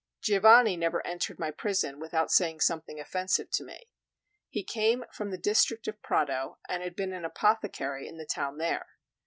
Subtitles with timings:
[0.19, 3.87] Giovanni never entered my prison without saying something offensive to me.
[4.49, 8.57] He came from the district of Prato, and had been an apothecary in the town
[8.57, 8.87] there.